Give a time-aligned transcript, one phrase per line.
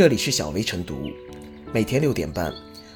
[0.00, 1.10] 这里是小薇晨读，
[1.74, 2.50] 每天六点半，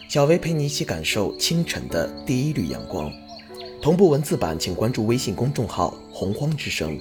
[0.09, 3.13] 小薇陪你一起感受清晨的第一缕阳光。
[3.83, 6.99] 同步文字版，请关注微信公众号“洪荒之声”。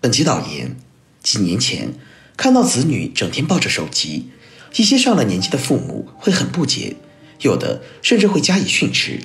[0.00, 0.74] 本期导言：
[1.22, 1.92] 几年前，
[2.38, 4.30] 看到子女整天抱着手机，
[4.76, 6.96] 一些上了年纪的父母会很不解，
[7.42, 9.20] 有的甚至会加以训斥。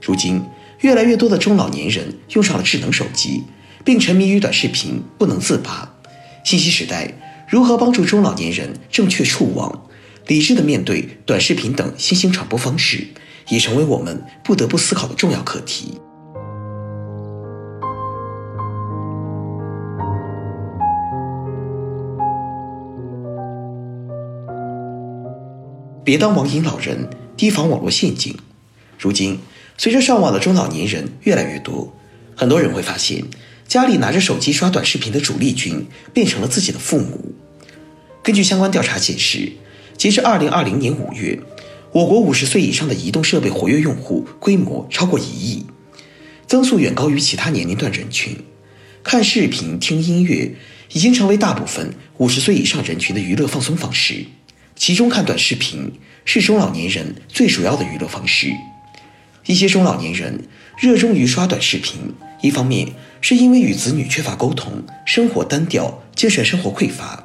[0.00, 0.44] 如今，
[0.82, 3.42] 越来越多的中老年人用上了智能手机，
[3.84, 5.96] 并沉迷于短视频不能自拔。
[6.48, 7.12] 信息时代，
[7.46, 9.86] 如何帮助中老年人正确触网、
[10.28, 13.08] 理智的面对短视频等新兴传播方式，
[13.50, 16.00] 也成为我们不得不思考的重要课题。
[26.02, 28.34] 别当网瘾老人，提防网络陷阱。
[28.98, 29.38] 如今，
[29.76, 31.92] 随着上网的中老年人越来越多，
[32.34, 33.22] 很多人会发现，
[33.68, 37.34] 家里拿着手机刷短视频的主力军变成了自己的父母。
[38.22, 39.52] 根据相关调查显示，
[39.98, 41.38] 截至二零二零年五月，
[41.92, 45.66] 我国五十岁以上的移动设备活跃用户规模超过一亿，
[46.46, 48.38] 增速远高于其他年龄段人群。
[49.02, 50.54] 看视频、听音乐
[50.94, 54.24] 已经成为大部分五十岁以上人群的娱乐放松方式。
[54.76, 55.92] 其中看短视频
[56.24, 58.50] 是中老年人最主要的娱乐方式。
[59.46, 60.44] 一些中老年人
[60.78, 67.24] 热衷于刷短视频，一方面是因为与子女缺乏沟通，生活单调，精神生活匮乏。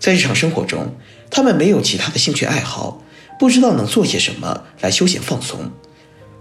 [0.00, 0.92] 在日常生活中，
[1.30, 3.00] 他们没有其他的兴趣爱好，
[3.38, 5.70] 不知道能做些什么来休闲放松。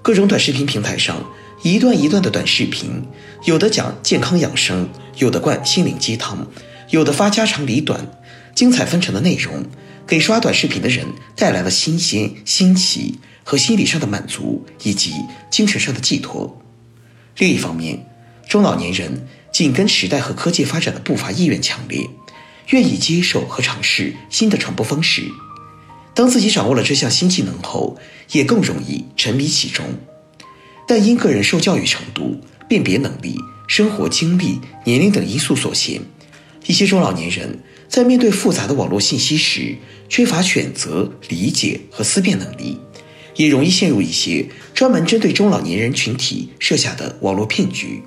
[0.01, 1.23] 各种短视频平台上，
[1.61, 3.05] 一段一段的短视频，
[3.45, 6.47] 有的讲健康养生，有的灌心灵鸡汤，
[6.89, 8.07] 有的发家长里短，
[8.55, 9.63] 精彩纷呈的内容。
[10.05, 15.13] 给刷短视频的人带来了新鲜、新奇和心理上的满足，以及
[15.51, 16.61] 精神上的寄托。
[17.37, 18.05] 另一方面，
[18.47, 22.07] 中老年人紧跟时代和科技发展的步伐意愿强烈，
[22.69, 25.23] 愿意接受和尝试新的传播方式。
[26.13, 27.97] 当自己掌握了这项新技能后，
[28.31, 29.85] 也更容易沉迷其中。
[30.87, 33.37] 但因个人受教育程度、辨别能力、
[33.67, 36.01] 生活经历、年龄等因素所限，
[36.67, 37.59] 一些中老年人。
[37.89, 39.75] 在面对复杂的网络信息时，
[40.09, 42.79] 缺乏选择、理解和思辨能力，
[43.35, 48.03] 也容易陷入一些专门针对中老年人群体设下的网络骗局。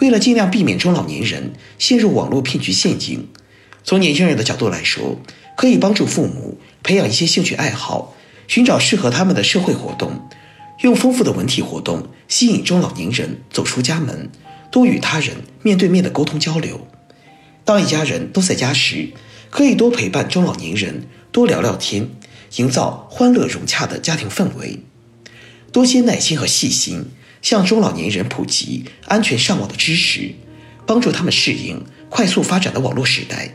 [0.00, 3.28] 为了尽量避免中老年人陷入网络骗局陷阱，
[3.84, 5.20] 从年轻人的角度来说，
[5.56, 8.14] 可以帮助父母培养一些兴趣爱好，
[8.48, 10.28] 寻找适合他们的社会活动，
[10.80, 14.30] 用丰富的文体活动吸引中老年人走出家门，
[14.70, 16.86] 多与他人面对面的沟通交流。
[17.64, 19.10] 当一家人都在家时，
[19.50, 22.08] 可以多陪伴中老年人，多聊聊天，
[22.56, 24.80] 营造欢乐融洽的家庭氛围。
[25.72, 27.04] 多些耐心和细心，
[27.42, 30.34] 向中老年人普及安全上网的知识，
[30.86, 33.54] 帮助他们适应快速发展的网络时代。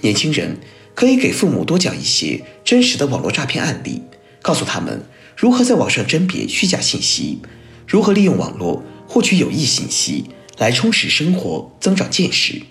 [0.00, 0.58] 年轻人
[0.94, 4.02] 可以给父母多讲一些真实的网络诈骗案例，
[4.40, 5.04] 告诉他们
[5.36, 7.40] 如何在网上甄别虚假信息，
[7.86, 10.24] 如何利用网络获取有益信息，
[10.56, 12.62] 来充实生活，增长见识。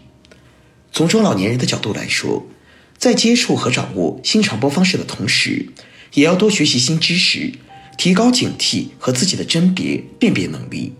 [0.92, 2.48] 从中老年人的角度来说，
[3.00, 5.68] 在接触和掌握新传播方式的同时，
[6.16, 7.54] 也要多学习新知识，
[7.98, 10.92] 提高警惕和自己的甄别辨别能力，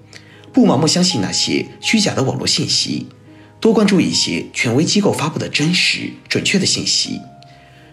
[0.54, 3.08] 不盲目相信那些虚假的网络信息，
[3.60, 7.20] 多关注一些权威机构发布的真实准确的信息。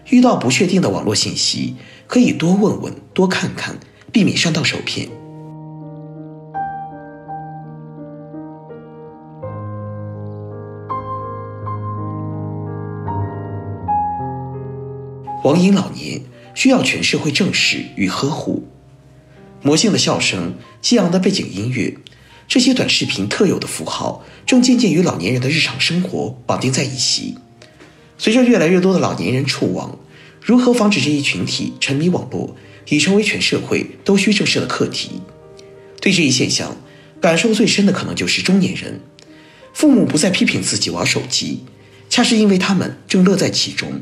[0.09, 1.75] 遇到不确定的网络信息，
[2.07, 3.77] 可以多问问、多看看，
[4.13, 5.09] 避免上当受骗。
[15.47, 16.23] 网瘾老年
[16.55, 18.67] 需要全社会正视与呵护。
[19.61, 21.97] 魔性的笑声、激昂的背景音乐，
[22.49, 27.35] 这些短视频特有的符号，正渐渐与老年人的日常生活绑定在一起。
[28.17, 29.97] 随着越来越多的老年人触网，
[30.41, 32.57] 如何防止这一群体沉迷网络，
[32.89, 35.21] 已成为全社会都需正视的课题。
[36.01, 36.75] 对这一现象，
[37.21, 38.99] 感受最深的可能就是中年人。
[39.71, 41.63] 父母不再批评自己玩手机，
[42.09, 44.01] 恰是因为他们正乐在其中。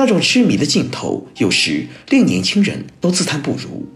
[0.00, 3.86] 那种痴迷的劲头，有时令年轻人都自叹不如。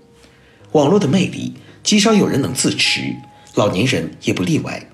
[0.72, 3.16] 网络的魅力，极少有人能自持，
[3.54, 4.86] 老年人也不例外。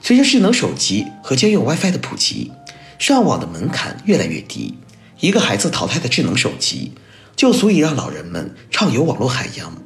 [0.00, 2.50] 随着智能手机和家用 WiFi 的普及，
[2.98, 4.78] 上网的门槛越来越低。
[5.20, 6.92] 一个孩子淘汰的智能手机，
[7.36, 9.76] 就足以让老人们畅游网络海洋。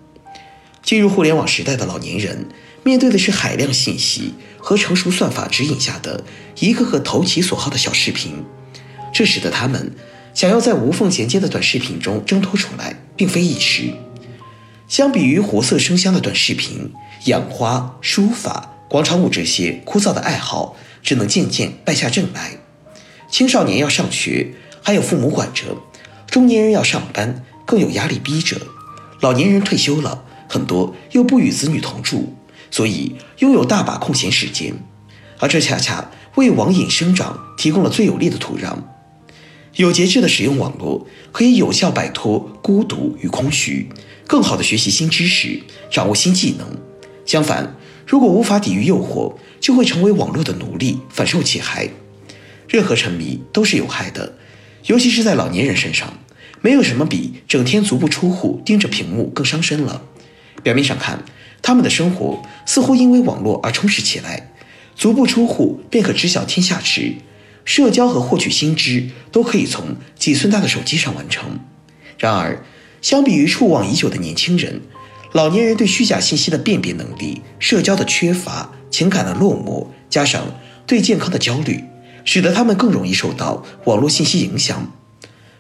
[0.85, 2.47] 进入互联网时代的老年人，
[2.85, 6.23] 面对的是海量信息和成熟算法指引下的
[6.61, 8.45] 一个个投其所好的小视频，
[9.13, 9.91] 这使得他们。
[10.35, 13.93] 想要在无缝衔接的短视频中挣脱出来，并非易事。
[14.89, 16.93] 相比于活色生香的短视频，
[17.27, 22.59] 养花、书法、广场舞这些枯燥的爱好，只能渐渐败下阵来。
[23.31, 25.77] 青少年要上学，还有父母管着；
[26.27, 28.57] 中年人要上班，更有压力逼着；
[29.21, 32.35] 老年人退休了，很多又不与子女同住，
[32.71, 34.75] 所以拥有大把空闲时间。
[35.39, 38.77] 而这恰恰为网瘾生长提供了最有利的土壤。
[39.77, 43.89] 有节制的使用网络，可以有效摆脱孤独与空虚，
[44.27, 46.77] 更好的学习新知识，掌握新技能。
[47.25, 47.75] 相反，
[48.07, 51.89] 如果无法抵御诱惑，就会成为网络的奴隶，反受其害。
[52.69, 54.35] 任何沉迷都是有害的，
[54.87, 56.19] 尤其是在老年人身上，
[56.61, 60.03] 没有什么比整天足不出户盯着屏幕更伤身了。
[60.63, 61.25] 表面上看，
[61.63, 64.53] 他们的生活似乎因为网络而充实起来。
[64.95, 67.15] 足不出户便可知晓天下事，
[67.65, 71.61] 社交和获取新知都可以从几寸大的手机上完成。
[72.19, 72.65] 然而，
[73.01, 74.83] 相比于触网已久的年轻人，
[75.33, 81.85] 老年人对虚假信息的辨别能力、社交的缺乏、情感的落寞，加上对健康的焦虑，
[82.25, 84.93] 使得他们更容易受到网络信息影响。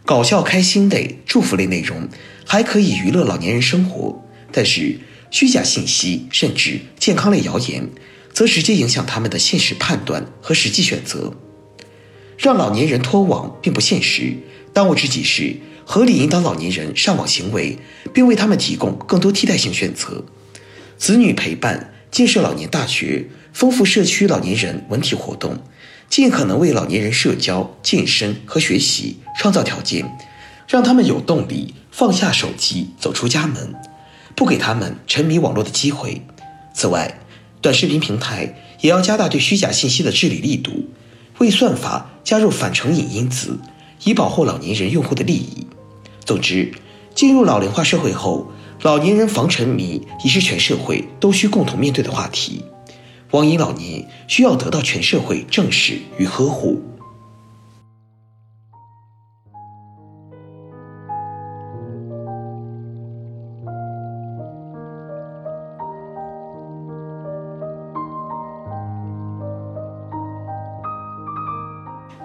[0.05, 2.09] 搞笑、开心类、祝福类内容
[2.45, 4.99] 还可以娱乐老年人生活，但是
[5.31, 7.89] 虚假信息甚至健康类谣言。
[8.35, 11.35] 则直接影响他们的现实判断和实际选择。
[12.43, 14.37] 让老年人脱网并不现实，
[14.73, 17.79] 当务之急是合理引导老年人上网行为，
[18.13, 20.25] 并为他们提供更多替代性选择。
[20.99, 25.57] 子女陪伴、建设老年大学、丰富社区老年人文体活动，
[26.11, 30.05] 尽可能为老年人社交、健身和学习创造条件，
[30.67, 33.73] 让他们有动力放下手机走出家门，
[34.35, 36.23] 不给他们沉迷网络的机会。
[36.75, 37.21] 此外，
[37.61, 40.89] 短视频平台也要加大对虚假信息的治理力度，
[41.39, 43.59] 为算法加入反成瘾因子，
[44.05, 45.67] 以保护老年人用户的利益。
[46.25, 46.73] 总之，
[47.15, 48.47] 进入老龄化社会后，
[48.83, 52.65] 老年人防沉迷已是全社会都需共同面对的话题。
[53.33, 56.83] 网瘾老年需要得到全社会正视与呵护。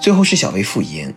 [0.08, 1.14] 最后是小薇复言，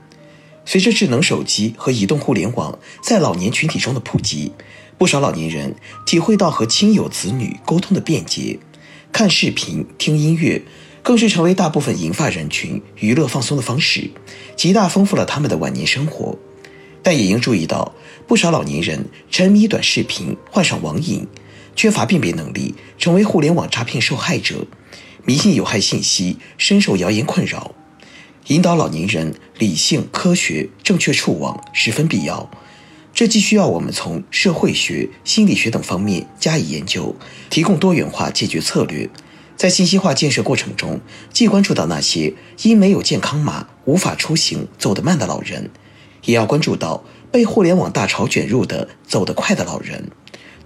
[0.64, 4.50] 随着智能手机和移动互联网在老年群体中的普及，
[4.98, 8.58] 不少老年人体会到和亲友子女沟通的便捷，
[9.12, 10.60] 看视频、听音乐，
[11.04, 14.10] 更是成为大部分银发人群娱乐放松的方式，
[14.56, 16.36] 极大丰富了他们的晚年生活。
[17.00, 17.94] 但也应注意到，
[18.26, 21.28] 不少老年人沉迷短视频，患上网瘾，
[21.76, 24.66] 缺乏辨别能力，成为互联网诈骗受害者，
[25.24, 27.76] 迷信有害信息，深受谣言困扰。
[28.46, 32.50] 引导老年人理性、科学、正确触网十分必要，
[33.14, 37.14] 这既需要我们从社会学、心理学等方面加以研究，
[37.48, 39.08] 提供多元化解决策略。
[39.56, 41.00] 在信息化建设过程中，
[41.32, 45.70] 既关注到那些因没有健康码无法出行、走得慢的老人，
[46.24, 50.10] 也要关注到被互联网大潮卷入的走得快的老人。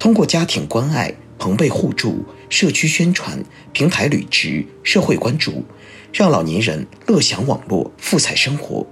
[0.05, 3.43] 通过家庭关爱、朋辈互助、社区宣传、
[3.73, 5.65] 平台履职、社会关注。
[6.13, 8.87] 让老年人乐享网络，富彩生活。